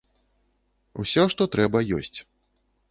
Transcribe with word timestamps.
Усё, 1.03 1.23
што 1.35 1.49
трэба, 1.57 1.87
ёсць. 2.01 2.19